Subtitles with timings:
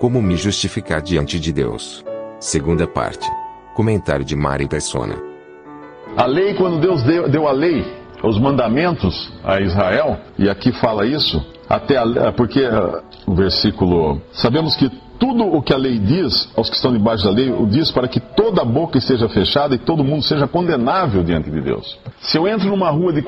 [0.00, 2.04] Como me justificar diante de Deus?
[2.40, 3.30] Segunda parte.
[3.74, 5.14] Comentário de Mari Persona.
[6.16, 7.84] A lei, quando Deus deu, deu a lei,
[8.22, 14.20] os mandamentos a Israel, e aqui fala isso, até a, porque uh, o versículo.
[14.32, 17.64] Sabemos que tudo o que a lei diz aos que estão debaixo da lei, o
[17.64, 21.60] diz para que toda a boca esteja fechada e todo mundo seja condenável diante de
[21.60, 21.98] Deus.
[22.20, 23.22] Se eu entro numa rua de,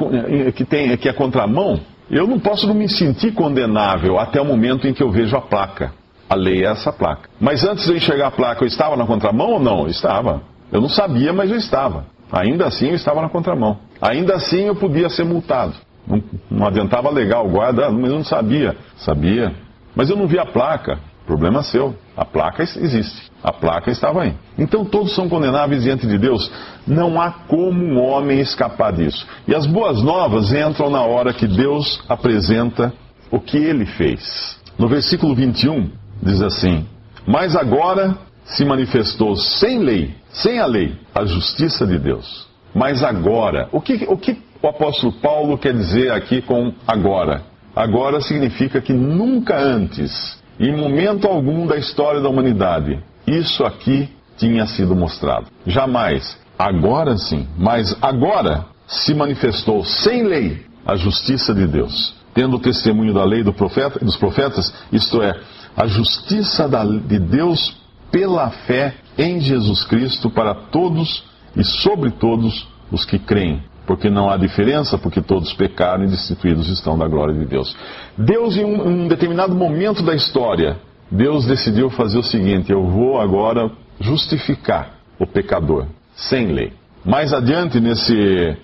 [0.53, 1.81] que, tem, que é contramão,
[2.11, 5.41] eu não posso não me sentir condenável até o momento em que eu vejo a
[5.41, 5.93] placa.
[6.29, 7.29] A lei é essa placa.
[7.41, 9.83] Mas antes de eu enxergar a placa, eu estava na contramão ou não?
[9.83, 10.43] Eu estava.
[10.73, 12.05] Eu não sabia, mas eu estava.
[12.33, 13.79] Ainda assim, eu estava na contramão.
[14.01, 15.75] Ainda assim, eu podia ser multado.
[16.07, 18.77] Não, não adiantava legal o guarda, mas eu não sabia.
[18.97, 19.55] Sabia.
[19.95, 20.99] Mas eu não vi a placa.
[21.27, 21.95] Problema seu.
[22.17, 23.31] A placa existe.
[23.43, 24.35] A placa estava aí.
[24.57, 26.51] Então todos são condenáveis diante de Deus.
[26.87, 29.27] Não há como um homem escapar disso.
[29.47, 32.93] E as boas novas entram na hora que Deus apresenta
[33.31, 34.57] o que ele fez.
[34.79, 35.91] No versículo 21,
[36.23, 36.87] diz assim:
[37.27, 42.47] Mas agora se manifestou sem lei, sem a lei, a justiça de Deus.
[42.75, 47.43] Mas agora, o que o, que o apóstolo Paulo quer dizer aqui com agora?
[47.75, 54.09] Agora significa que nunca antes em momento algum da história da humanidade, isso aqui
[54.39, 55.47] tinha sido mostrado.
[55.67, 56.39] Jamais.
[56.59, 57.47] Agora sim.
[57.59, 62.15] Mas agora se manifestou sem lei a justiça de Deus.
[62.33, 65.39] Tendo o testemunho da lei do profeta, dos profetas, isto é,
[65.77, 66.69] a justiça
[67.07, 67.77] de Deus
[68.11, 74.29] pela fé em Jesus Cristo para todos e sobre todos os que creem porque não
[74.29, 77.75] há diferença, porque todos pecaram e destituídos estão da glória de Deus.
[78.19, 80.77] Deus, em um, determinado momento da história,
[81.11, 83.71] Deus decidiu fazer o seguinte: eu vou agora
[84.01, 86.73] justificar o pecador, sem lei.
[87.05, 88.57] Mais adiante, nesse,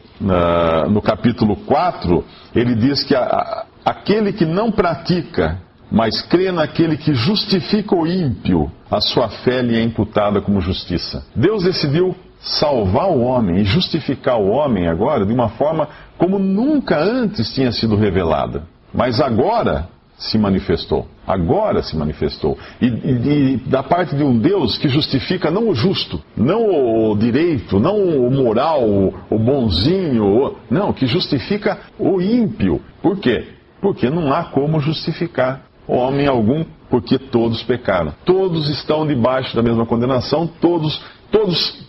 [0.90, 2.24] no capítulo 4,
[2.54, 5.58] ele diz que a, a, aquele que não pratica,
[5.92, 11.22] mas crê naquele que justifica o ímpio, a sua fé lhe é imputada como justiça.
[11.36, 15.86] Deus decidiu salvar o homem e justificar o homem agora de uma forma
[16.16, 18.62] como nunca antes tinha sido revelada.
[18.92, 19.86] Mas agora
[20.16, 21.06] se manifestou.
[21.26, 22.58] Agora se manifestou.
[22.80, 27.16] E, e, e, da parte de um Deus que justifica não o justo, não o
[27.16, 32.80] direito, não o moral, o, o bonzinho, o, não, que justifica o ímpio.
[33.02, 33.46] Por quê?
[33.80, 38.12] Porque não há como justificar homem algum, porque todos pecaram.
[38.24, 41.82] Todos estão debaixo da mesma condenação, todos, todos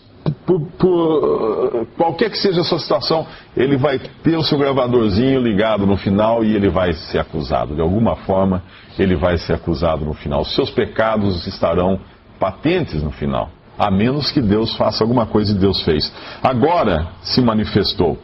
[0.46, 3.26] por, por, qualquer que seja a sua situação,
[3.56, 7.74] ele vai ter o seu gravadorzinho ligado no final e ele vai ser acusado.
[7.74, 8.62] De alguma forma,
[8.98, 10.44] ele vai ser acusado no final.
[10.44, 12.00] Seus pecados estarão
[12.38, 13.50] patentes no final.
[13.78, 16.12] A menos que Deus faça alguma coisa e Deus fez.
[16.42, 18.18] Agora se manifestou.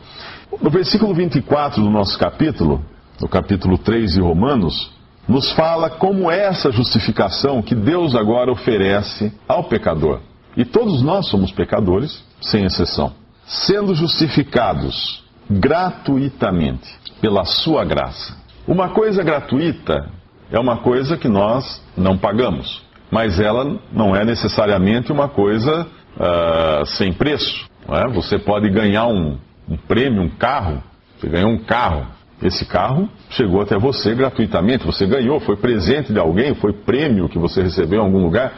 [0.60, 2.82] No versículo 24 do nosso capítulo,
[3.20, 4.92] no capítulo 3 de Romanos,
[5.30, 10.18] nos fala como é essa justificação que Deus agora oferece ao pecador.
[10.56, 13.12] E todos nós somos pecadores, sem exceção,
[13.46, 18.36] sendo justificados gratuitamente pela sua graça.
[18.66, 20.10] Uma coisa gratuita
[20.50, 25.86] é uma coisa que nós não pagamos, mas ela não é necessariamente uma coisa
[26.16, 27.68] uh, sem preço.
[27.88, 28.08] É?
[28.08, 30.82] Você pode ganhar um, um prêmio, um carro,
[31.16, 32.08] você ganhou um carro,
[32.42, 37.38] esse carro chegou até você gratuitamente, você ganhou, foi presente de alguém, foi prêmio que
[37.38, 38.52] você recebeu em algum lugar.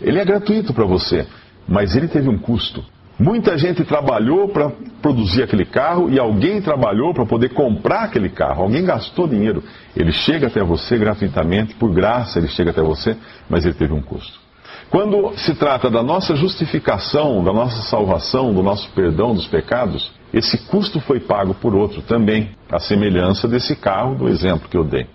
[0.00, 1.26] Ele é gratuito para você,
[1.68, 2.84] mas ele teve um custo.
[3.18, 8.62] Muita gente trabalhou para produzir aquele carro e alguém trabalhou para poder comprar aquele carro.
[8.62, 9.62] Alguém gastou dinheiro.
[9.94, 13.14] Ele chega até você gratuitamente, por graça ele chega até você,
[13.48, 14.40] mas ele teve um custo.
[14.88, 20.58] Quando se trata da nossa justificação, da nossa salvação, do nosso perdão dos pecados, esse
[20.66, 25.06] custo foi pago por outro também, a semelhança desse carro, do exemplo que eu dei.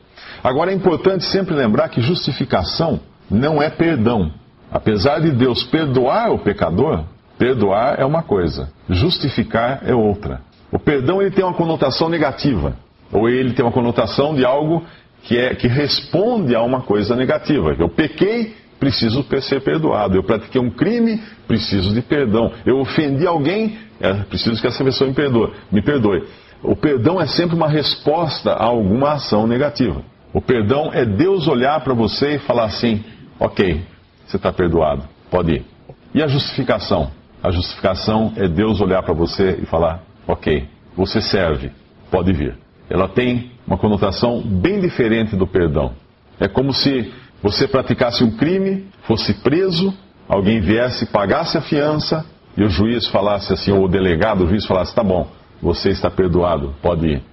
[0.43, 4.31] Agora é importante sempre lembrar que justificação não é perdão.
[4.71, 7.05] Apesar de Deus perdoar o pecador,
[7.37, 10.41] perdoar é uma coisa, justificar é outra.
[10.71, 12.75] O perdão ele tem uma conotação negativa,
[13.11, 14.83] ou ele tem uma conotação de algo
[15.23, 17.75] que, é, que responde a uma coisa negativa.
[17.79, 20.15] Eu pequei, preciso ser perdoado.
[20.15, 22.51] Eu pratiquei um crime, preciso de perdão.
[22.65, 25.53] Eu ofendi alguém, é, preciso que essa pessoa me perdoe.
[25.71, 26.23] Me perdoe.
[26.63, 30.01] O perdão é sempre uma resposta a alguma ação negativa.
[30.33, 33.03] O perdão é Deus olhar para você e falar assim:
[33.39, 33.81] ok,
[34.25, 35.65] você está perdoado, pode ir.
[36.13, 37.11] E a justificação?
[37.43, 41.71] A justificação é Deus olhar para você e falar: ok, você serve,
[42.09, 42.57] pode vir.
[42.89, 45.93] Ela tem uma conotação bem diferente do perdão.
[46.39, 47.13] É como se
[47.45, 49.93] você praticasse um crime, fosse preso,
[50.27, 52.25] alguém viesse, pagasse a fiança
[52.57, 55.27] e o juiz falasse assim, ou o delegado, o juiz falasse: tá bom,
[55.61, 57.23] você está perdoado, pode ir.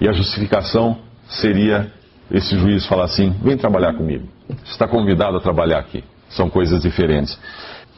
[0.00, 1.88] E a justificação seria
[2.32, 4.26] esse juiz falar assim: vem trabalhar comigo.
[4.48, 6.02] Você está convidado a trabalhar aqui.
[6.30, 7.38] São coisas diferentes.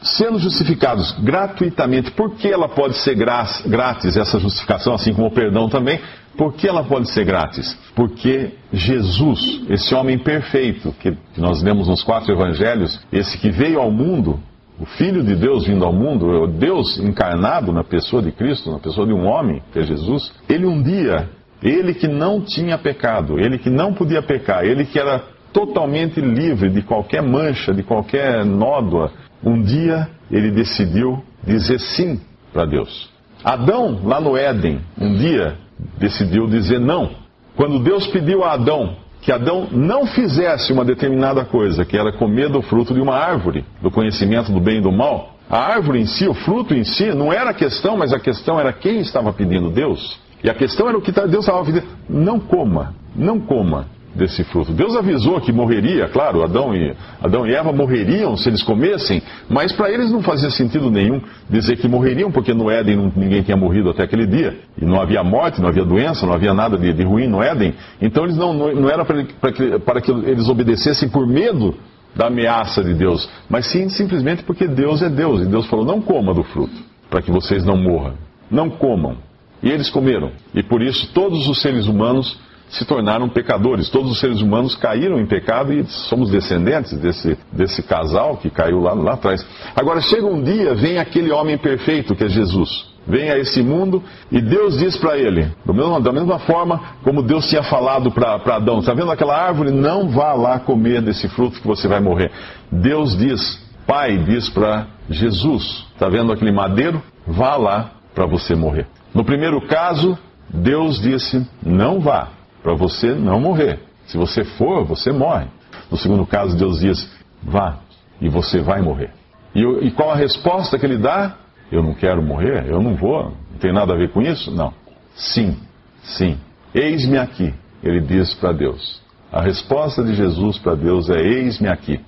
[0.03, 5.71] Sendo justificados gratuitamente, por que ela pode ser grátis, essa justificação, assim como o perdão
[5.71, 5.99] também?
[6.37, 7.77] Por que ela pode ser grátis?
[7.95, 13.91] Porque Jesus, esse homem perfeito, que nós lemos nos quatro evangelhos, esse que veio ao
[13.91, 14.41] mundo,
[14.81, 19.07] o Filho de Deus vindo ao mundo, Deus encarnado na pessoa de Cristo, na pessoa
[19.07, 21.29] de um homem, que é Jesus, ele um dia,
[21.63, 26.71] ele que não tinha pecado, ele que não podia pecar, ele que era totalmente livre
[26.71, 29.13] de qualquer mancha, de qualquer nódoa,
[29.45, 32.21] um dia ele decidiu dizer sim
[32.53, 33.11] para Deus.
[33.45, 35.57] Adão, lá no Éden, um dia
[35.99, 37.11] decidiu dizer não.
[37.57, 42.49] Quando Deus pediu a Adão que Adão não fizesse uma determinada coisa, que era comer
[42.49, 46.07] do fruto de uma árvore, do conhecimento do bem e do mal, a árvore em
[46.07, 49.33] si, o fruto em si, não era a questão, mas a questão era quem estava
[49.33, 50.19] pedindo Deus.
[50.43, 54.73] E a questão era o que Deus estava pedindo: não coma, não coma desse fruto.
[54.73, 59.73] Deus avisou que morreria, claro, Adão e, Adão e Eva morreriam se eles comessem, mas
[59.73, 63.91] para eles não fazia sentido nenhum dizer que morreriam, porque no Éden ninguém tinha morrido
[63.91, 67.03] até aquele dia, e não havia morte, não havia doença, não havia nada de, de
[67.03, 67.75] ruim no Éden.
[68.01, 69.23] Então eles não, não, não era para
[69.53, 71.75] que, para que eles obedecessem por medo
[72.15, 76.01] da ameaça de Deus, mas sim simplesmente porque Deus é Deus, e Deus falou: não
[76.03, 76.75] coma do fruto,
[77.09, 78.15] para que vocês não morram.
[78.51, 79.17] Não comam.
[79.63, 80.33] E eles comeram.
[80.55, 82.39] E por isso todos os seres humanos
[82.73, 83.89] se tornaram pecadores.
[83.91, 88.81] Todos os seres humanos caíram em pecado e somos descendentes desse, desse casal que caiu
[88.81, 89.47] lá, lá atrás.
[89.77, 92.91] Agora chega um dia, vem aquele homem perfeito que é Jesus.
[93.07, 97.49] Vem a esse mundo e Deus diz para ele, mesmo, da mesma forma como Deus
[97.49, 99.71] tinha falado para Adão: está vendo aquela árvore?
[99.71, 102.31] Não vá lá comer desse fruto que você vai morrer.
[102.71, 107.03] Deus diz, Pai diz para Jesus: está vendo aquele madeiro?
[107.27, 108.87] Vá lá para você morrer.
[109.13, 110.17] No primeiro caso,
[110.49, 112.29] Deus disse: não vá
[112.63, 113.81] para você não morrer.
[114.07, 115.47] Se você for, você morre.
[115.91, 117.11] No segundo caso, Deus diz:
[117.43, 117.79] vá
[118.21, 119.11] e você vai morrer.
[119.55, 121.37] E, e qual a resposta que ele dá?
[121.71, 124.51] Eu não quero morrer, eu não vou, não tem nada a ver com isso?
[124.51, 124.73] Não.
[125.15, 125.57] Sim,
[126.03, 126.39] sim.
[126.75, 129.03] Eis-me aqui, ele diz para Deus.
[129.33, 132.01] A resposta de Jesus para Deus é: Eis-me aqui.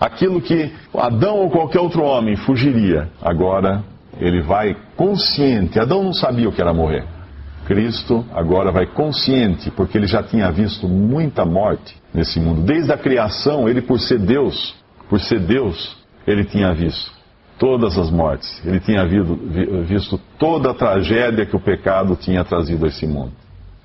[0.00, 3.82] Aquilo que Adão ou qualquer outro homem fugiria, agora
[4.18, 5.78] ele vai consciente.
[5.78, 7.04] Adão não sabia o que era morrer.
[7.66, 12.62] Cristo agora vai consciente, porque ele já tinha visto muita morte nesse mundo.
[12.62, 14.74] Desde a criação, ele, por ser Deus,
[15.08, 15.96] por ser Deus,
[16.26, 17.12] ele tinha visto
[17.58, 18.60] todas as mortes.
[18.64, 19.06] Ele tinha
[19.86, 23.32] visto toda a tragédia que o pecado tinha trazido a esse mundo.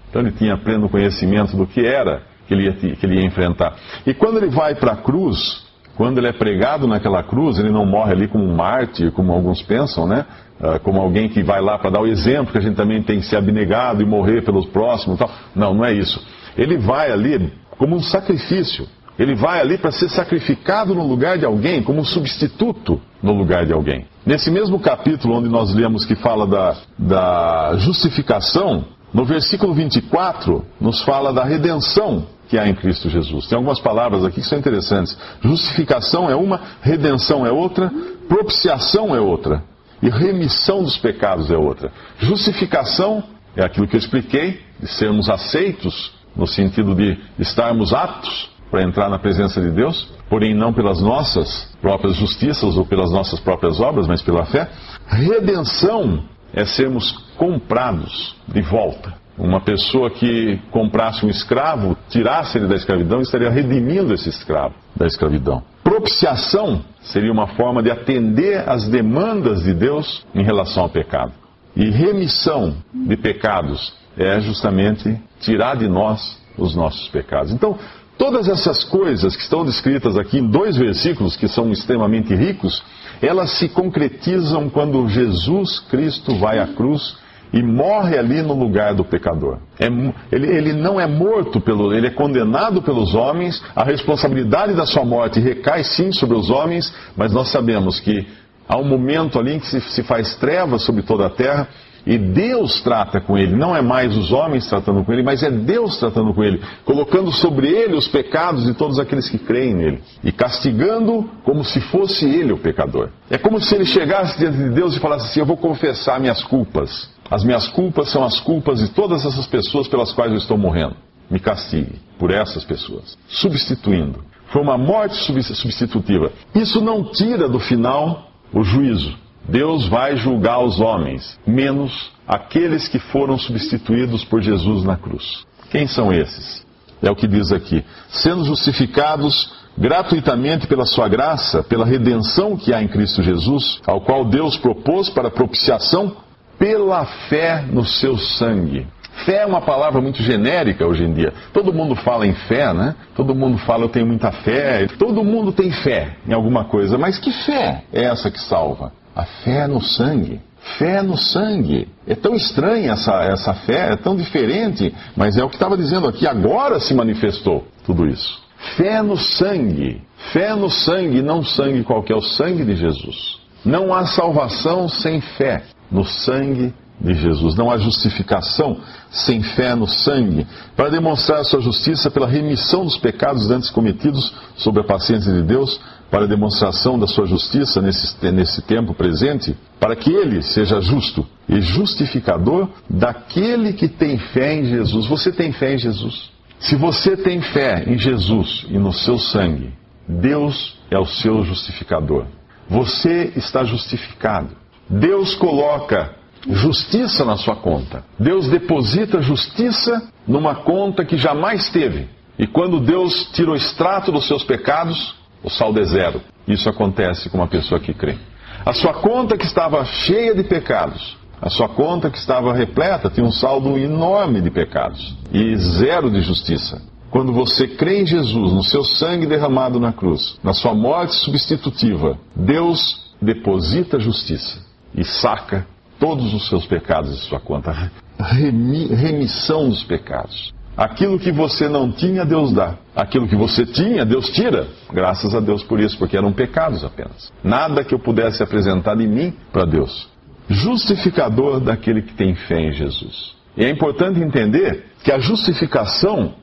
[0.10, 3.76] Então ele tinha pleno conhecimento do que era que ele ia, que ele ia enfrentar.
[4.06, 5.69] E quando ele vai para a cruz,
[6.00, 9.62] quando ele é pregado naquela cruz, ele não morre ali como um mártir, como alguns
[9.62, 10.26] pensam, né?
[10.58, 13.20] Ah, como alguém que vai lá para dar o exemplo que a gente também tem
[13.20, 15.30] que ser abnegado e morrer pelos próximos e tal.
[15.54, 16.26] Não, não é isso.
[16.58, 18.88] Ele vai ali como um sacrifício.
[19.20, 23.74] Ele vai ali para ser sacrificado no lugar de alguém, como substituto no lugar de
[23.74, 24.06] alguém.
[24.26, 31.02] Nesse mesmo capítulo onde nós lemos que fala da, da justificação, no versículo 24, nos
[31.02, 33.48] fala da redenção que há em Cristo Jesus.
[33.48, 35.16] Tem algumas palavras aqui que são interessantes.
[35.42, 37.92] Justificação é uma, redenção é outra,
[38.28, 39.64] propiciação é outra.
[40.02, 41.92] E remissão dos pecados é outra.
[42.18, 43.24] Justificação
[43.56, 49.10] é aquilo que eu expliquei, de sermos aceitos, no sentido de estarmos aptos para entrar
[49.10, 54.08] na presença de Deus, porém não pelas nossas próprias justiças ou pelas nossas próprias obras,
[54.08, 54.70] mas pela fé.
[55.08, 59.14] Redenção é sermos comprados de volta.
[59.40, 65.08] Uma pessoa que comprasse um escravo, tirasse ele da escravidão, estaria redimindo esse escravo da
[65.08, 65.64] escravidão.
[65.82, 71.32] Propiciação seria uma forma de atender às demandas de Deus em relação ao pecado.
[71.74, 77.54] E remissão de pecados é justamente tirar de nós os nossos pecados.
[77.54, 77.78] Então,
[78.18, 82.84] todas essas coisas que estão descritas aqui em dois versículos, que são extremamente ricos,
[83.22, 87.18] elas se concretizam quando Jesus Cristo vai à cruz
[87.52, 89.58] e morre ali no lugar do pecador.
[89.80, 89.88] É,
[90.32, 93.62] ele, ele, não é morto pelo, ele é condenado pelos homens.
[93.76, 98.28] A responsabilidade da sua morte recai sim sobre os homens, mas nós sabemos que
[98.68, 101.68] há um momento ali em que se, se faz trevas sobre toda a terra
[102.06, 105.52] E Deus trata com ele, não é mais os homens tratando com ele, mas é
[105.52, 110.02] Deus tratando com ele, colocando sobre ele os pecados de todos aqueles que creem nele
[110.24, 113.10] e castigando como se fosse ele o pecador.
[113.30, 116.44] É como se ele chegasse diante de Deus e falasse assim: Eu vou confessar minhas
[116.44, 117.10] culpas.
[117.30, 120.96] As minhas culpas são as culpas de todas essas pessoas pelas quais eu estou morrendo.
[121.30, 123.18] Me castigue por essas pessoas.
[123.28, 124.24] Substituindo.
[124.48, 126.32] Foi uma morte substitutiva.
[126.56, 129.16] Isso não tira do final o juízo.
[129.48, 135.46] Deus vai julgar os homens, menos aqueles que foram substituídos por Jesus na cruz.
[135.72, 136.66] Quem são esses?
[137.02, 142.82] É o que diz aqui: sendo justificados gratuitamente pela sua graça, pela redenção que há
[142.82, 146.18] em Cristo Jesus, ao qual Deus propôs para propiciação
[146.60, 148.86] pela fé no seu sangue.
[149.26, 151.34] Fé é uma palavra muito genérica hoje em dia.
[151.52, 152.96] Todo mundo fala em fé, né?
[153.16, 154.88] Todo mundo fala eu tenho muita fé.
[154.98, 156.98] Todo mundo tem fé em alguma coisa.
[156.98, 158.92] Mas que fé é essa que salva?
[159.16, 160.40] A fé no sangue.
[160.78, 161.88] Fé no sangue.
[162.08, 166.08] É tão estranha essa, essa fé, é tão diferente, mas é o que estava dizendo
[166.08, 166.28] aqui.
[166.28, 168.42] Agora se manifestou tudo isso.
[168.78, 170.02] Fé no sangue.
[170.34, 173.40] Fé no sangue, não sangue qualquer, o sangue de Jesus.
[173.66, 177.56] Não há salvação sem fé no sangue de Jesus.
[177.56, 178.78] Não há justificação
[179.10, 184.34] sem fé no sangue, para demonstrar a sua justiça pela remissão dos pecados antes cometidos
[184.58, 185.80] sob a paciência de Deus,
[186.12, 191.62] para demonstração da sua justiça nesse, nesse tempo presente, para que ele seja justo e
[191.62, 195.06] justificador daquele que tem fé em Jesus.
[195.06, 196.32] Você tem fé em Jesus?
[196.60, 199.72] Se você tem fé em Jesus e no seu sangue,
[200.08, 202.26] Deus é o seu justificador.
[202.68, 204.59] Você está justificado.
[204.90, 206.16] Deus coloca
[206.48, 208.04] justiça na sua conta.
[208.20, 212.08] Deus deposita justiça numa conta que jamais teve.
[212.40, 216.22] E quando Deus tira o extrato dos seus pecados, o saldo é zero.
[216.48, 218.18] Isso acontece com uma pessoa que crê.
[218.66, 223.26] A sua conta que estava cheia de pecados, a sua conta que estava repleta, tinha
[223.26, 226.82] um saldo enorme de pecados e zero de justiça.
[227.12, 232.18] Quando você crê em Jesus, no seu sangue derramado na cruz, na sua morte substitutiva,
[232.36, 235.66] Deus deposita justiça e saca
[236.00, 237.92] todos os seus pecados de sua conta.
[238.20, 240.54] remissão dos pecados.
[240.80, 242.76] Aquilo que você não tinha, Deus dá.
[242.96, 244.68] Aquilo que você tinha, Deus tira.
[244.94, 247.34] Graças a Deus por isso, porque eram pecados apenas.
[247.44, 250.08] Nada que eu pudesse apresentar de mim para Deus.
[250.50, 253.36] Justificador daquele que tem fé em Jesus.
[253.58, 256.34] E é importante entender que a justificação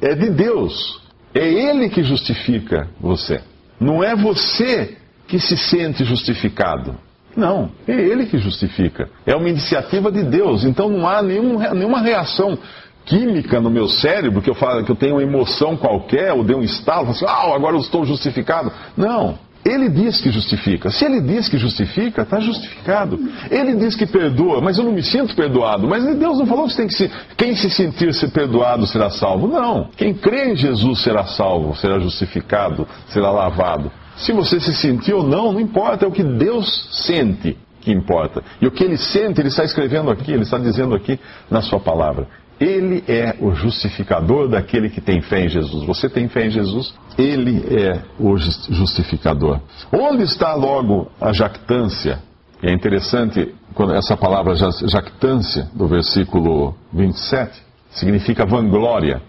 [0.00, 1.00] é de Deus.
[1.34, 3.40] É Ele que justifica você.
[3.80, 6.96] Não é você que se sente justificado.
[7.36, 9.08] Não, é Ele que justifica.
[9.26, 10.64] É uma iniciativa de Deus.
[10.64, 12.58] Então não há nenhum, nenhuma reação
[13.04, 16.56] química no meu cérebro que eu falo que eu tenho uma emoção qualquer, ou dei
[16.56, 18.72] um estalo, assim, ah, agora eu estou justificado.
[18.96, 19.38] Não.
[19.64, 20.90] Ele diz que justifica.
[20.90, 23.18] Se ele diz que justifica, está justificado.
[23.50, 25.88] Ele diz que perdoa, mas eu não me sinto perdoado.
[25.88, 29.48] Mas Deus não falou que, tem que se, quem se sentir ser perdoado será salvo.
[29.48, 29.88] Não.
[29.96, 33.90] Quem crê em Jesus será salvo, será justificado, será lavado.
[34.16, 38.42] Se você se sentiu ou não, não importa, é o que Deus sente que importa.
[38.60, 41.20] E o que ele sente, ele está escrevendo aqui, ele está dizendo aqui
[41.50, 42.26] na sua palavra.
[42.58, 45.84] Ele é o justificador daquele que tem fé em Jesus.
[45.84, 46.94] Você tem fé em Jesus?
[47.18, 49.60] Ele é o justificador.
[49.92, 52.18] Onde está logo a jactância?
[52.62, 57.52] É interessante quando essa palavra jactância, do versículo 27,
[57.90, 59.20] significa vanglória.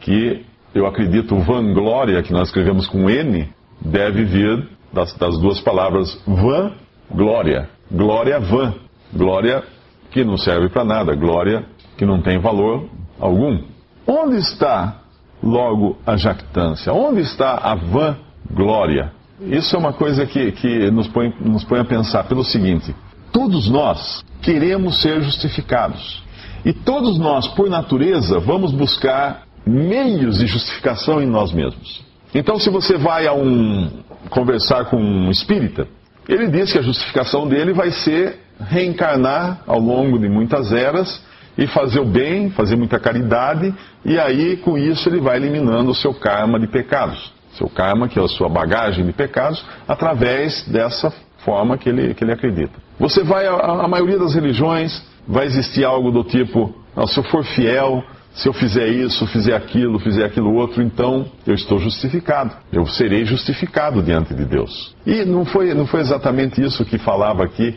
[0.00, 0.44] Que
[0.74, 3.48] eu acredito vanglória, que nós escrevemos com N,
[3.80, 6.72] deve vir das, das duas palavras van,
[7.10, 7.68] glória.
[7.90, 8.74] Glória van.
[9.14, 9.62] Glória
[10.10, 11.14] que não serve para nada.
[11.14, 11.64] Glória
[11.96, 13.62] que não tem valor algum.
[14.06, 15.02] Onde está
[15.42, 16.92] logo a jactância?
[16.92, 19.12] Onde está a vanglória?
[19.40, 22.94] Isso é uma coisa que, que nos, põe, nos põe a pensar pelo seguinte:
[23.32, 26.22] todos nós queremos ser justificados.
[26.64, 32.02] E todos nós, por natureza, vamos buscar meios de justificação em nós mesmos.
[32.34, 35.86] Então, se você vai a um conversar com um espírita,
[36.28, 41.22] ele diz que a justificação dele vai ser reencarnar ao longo de muitas eras
[41.56, 45.94] e fazer o bem, fazer muita caridade, e aí com isso ele vai eliminando o
[45.94, 47.32] seu karma de pecados.
[47.52, 52.22] Seu karma, que é a sua bagagem de pecados, através dessa forma que ele, que
[52.22, 52.78] ele acredita.
[53.00, 56.74] Você vai, a, a maioria das religiões, vai existir algo do tipo:
[57.06, 58.04] se eu for fiel,
[58.38, 62.52] se eu fizer isso, fizer aquilo, fizer aquilo outro, então eu estou justificado.
[62.72, 64.94] Eu serei justificado diante de Deus.
[65.04, 67.76] E não foi, não foi exatamente isso que falava aqui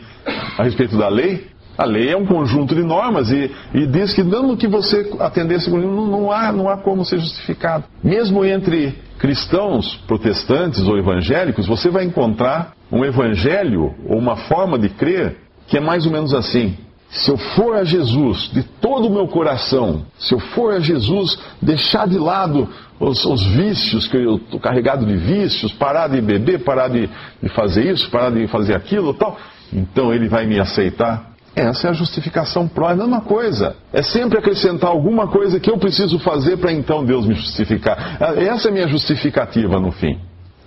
[0.56, 1.48] a respeito da lei?
[1.76, 5.56] A lei é um conjunto de normas e, e diz que dando que você atender
[5.56, 7.82] esse conjunto, não, não, há, não há como ser justificado.
[8.04, 14.90] Mesmo entre cristãos, protestantes ou evangélicos, você vai encontrar um evangelho ou uma forma de
[14.90, 16.76] crer que é mais ou menos assim.
[17.12, 21.38] Se eu for a Jesus de todo o meu coração, se eu for a Jesus
[21.60, 22.66] deixar de lado
[22.98, 27.08] os, os vícios, que eu estou carregado de vícios, parar de beber, parar de,
[27.42, 29.36] de fazer isso, parar de fazer aquilo tal,
[29.70, 31.32] então ele vai me aceitar.
[31.54, 33.76] Essa é a justificação pró, é a mesma coisa.
[33.92, 38.16] É sempre acrescentar alguma coisa que eu preciso fazer para então Deus me justificar.
[38.38, 40.18] Essa é a minha justificativa no fim.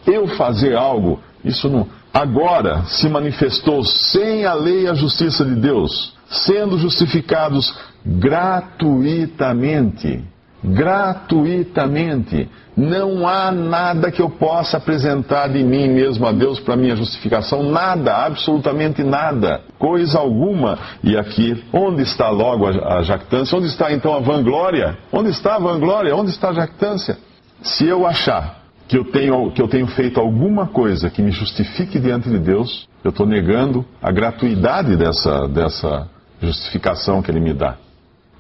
[0.06, 1.88] Eu fazer algo, isso não.
[2.14, 7.74] Agora se manifestou sem a lei a justiça de Deus, sendo justificados
[8.06, 12.50] gratuitamente gratuitamente.
[12.76, 17.64] Não há nada que eu possa apresentar de mim mesmo a Deus para minha justificação,
[17.64, 20.78] nada, absolutamente nada, coisa alguma.
[21.02, 23.58] E aqui, onde está logo a, jactância?
[23.58, 24.98] Onde está então a vanglória?
[25.12, 26.16] Onde está a vanglória?
[26.16, 27.18] Onde está a jactância?
[27.62, 31.98] Se eu achar que eu tenho, que eu tenho feito alguma coisa que me justifique
[31.98, 36.08] diante de Deus, eu estou negando a gratuidade dessa, dessa
[36.42, 37.76] justificação que Ele me dá.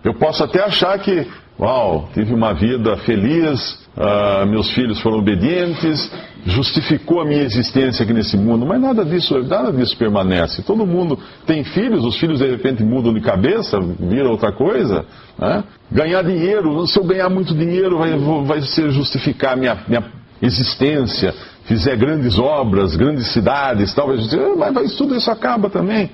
[0.03, 6.11] Eu posso até achar que Uau, tive uma vida feliz, uh, meus filhos foram obedientes,
[6.45, 10.61] justificou a minha existência aqui nesse mundo, mas nada disso, nada disso permanece.
[10.63, 15.05] Todo mundo tem filhos, os filhos de repente mudam de cabeça, viram outra coisa.
[15.39, 15.63] Né?
[15.89, 18.11] Ganhar dinheiro, se eu ganhar muito dinheiro, vai,
[18.43, 20.03] vai ser justificar minha, minha
[20.41, 21.33] existência.
[21.63, 26.11] Fizer grandes obras, grandes cidades, talvez, mas, mas tudo isso acaba também.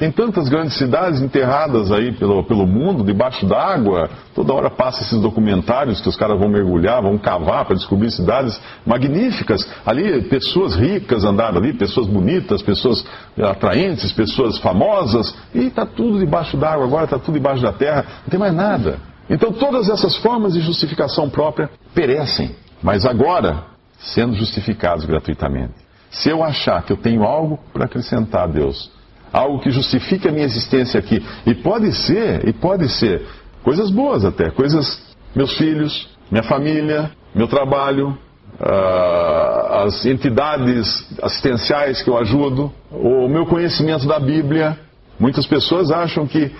[0.00, 4.08] Tem tantas grandes cidades enterradas aí pelo, pelo mundo, debaixo d'água.
[4.34, 8.58] Toda hora passa esses documentários que os caras vão mergulhar, vão cavar para descobrir cidades
[8.86, 9.70] magníficas.
[9.84, 13.04] Ali, pessoas ricas andaram ali, pessoas bonitas, pessoas
[13.38, 15.36] atraentes, pessoas famosas.
[15.54, 18.06] E está tudo debaixo d'água, agora está tudo debaixo da terra.
[18.22, 18.98] Não tem mais nada.
[19.28, 22.56] Então, todas essas formas de justificação própria perecem.
[22.82, 23.64] Mas agora,
[23.98, 25.74] sendo justificados gratuitamente.
[26.10, 28.98] Se eu achar que eu tenho algo para acrescentar a Deus,
[29.32, 31.24] algo que justifique a minha existência aqui.
[31.46, 33.22] E pode ser, e pode ser
[33.62, 35.00] coisas boas até, coisas,
[35.34, 38.16] meus filhos, minha família, meu trabalho,
[38.60, 44.78] uh, as entidades assistenciais que eu ajudo, o meu conhecimento da Bíblia.
[45.18, 46.50] Muitas pessoas acham que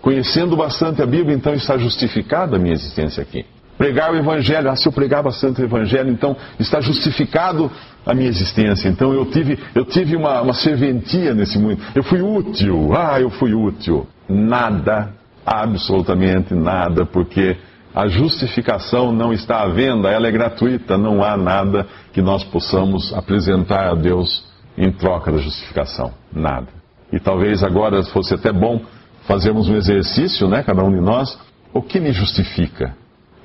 [0.00, 3.44] conhecendo bastante a Bíblia, então está justificada a minha existência aqui.
[3.76, 7.70] Pregar o Evangelho, ah, se eu pregar bastante o Evangelho, então está justificado
[8.06, 8.88] a minha existência.
[8.88, 11.80] Então eu tive, eu tive uma, uma serventia nesse mundo.
[11.94, 14.06] Eu fui útil, ah, eu fui útil.
[14.28, 15.10] Nada,
[15.44, 17.56] absolutamente nada, porque
[17.94, 23.12] a justificação não está à venda, ela é gratuita, não há nada que nós possamos
[23.12, 24.44] apresentar a Deus
[24.76, 26.12] em troca da justificação.
[26.32, 26.68] Nada.
[27.12, 28.80] E talvez agora fosse até bom
[29.26, 31.38] fazermos um exercício, né, cada um de nós.
[31.72, 32.94] O que me justifica?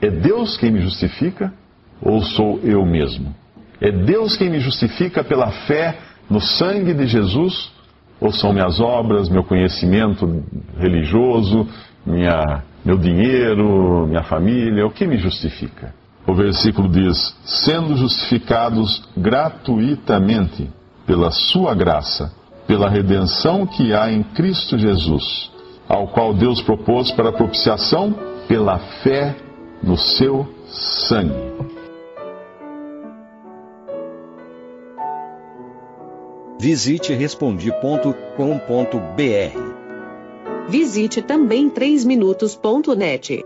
[0.02, 1.54] É Deus quem me justifica
[2.02, 3.36] ou sou eu mesmo?
[3.82, 5.98] É Deus quem me justifica pela fé
[6.30, 7.72] no sangue de Jesus
[8.20, 10.44] ou são minhas obras, meu conhecimento
[10.78, 11.68] religioso,
[12.06, 14.86] minha, meu dinheiro, minha família?
[14.86, 15.94] O que me justifica?
[16.28, 20.70] O versículo diz: sendo justificados gratuitamente
[21.06, 22.32] pela Sua graça,
[22.68, 25.52] pela redenção que há em Cristo Jesus,
[25.88, 28.14] ao qual Deus propôs para propiciação
[28.48, 29.36] pela fé
[29.82, 31.50] no seu sangue.
[36.60, 38.30] Visite respondi.com.br.
[40.68, 43.46] Visite também 3minutos.net.